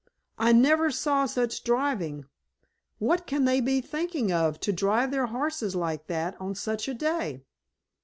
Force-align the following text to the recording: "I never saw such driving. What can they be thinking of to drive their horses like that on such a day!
"I 0.39 0.51
never 0.51 0.89
saw 0.89 1.27
such 1.27 1.63
driving. 1.63 2.25
What 2.97 3.27
can 3.27 3.45
they 3.45 3.61
be 3.61 3.81
thinking 3.81 4.31
of 4.31 4.59
to 4.61 4.73
drive 4.73 5.11
their 5.11 5.27
horses 5.27 5.75
like 5.75 6.07
that 6.07 6.35
on 6.41 6.55
such 6.55 6.87
a 6.87 6.95
day! 6.95 7.43